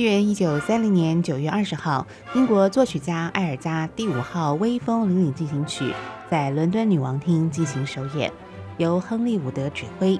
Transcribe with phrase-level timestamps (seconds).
[0.00, 5.92] 西元一九三零年九月二十号，英国作曲家艾尔加第五号威风凛凛进行曲
[6.30, 8.32] 在伦敦女王厅进行首演，
[8.78, 10.18] 由亨利·伍德指挥。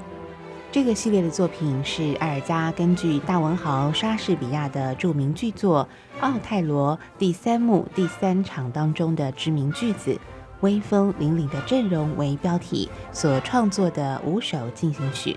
[0.71, 5.89] 这个系列的作品是艾尔加根据大文豪莎士比亚的著名剧作
[6.23, 10.15] 《奥泰罗》第三幕第三场当中的知名句子
[10.61, 15.35] “威风凛凛的阵容”为标题所创作的五首进行曲。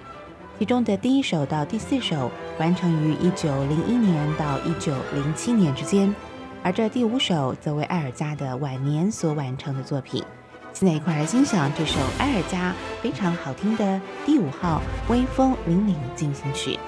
[0.59, 6.13] 其中的第一首到第四首完成于一九零一年到一九零七年之间，
[6.61, 10.23] 而这第五首则为艾尔加的晚年所完成的作品。
[10.71, 16.79] 现在一块来欣赏这首艾尔加非常好听的第五号威风凛凛进行曲。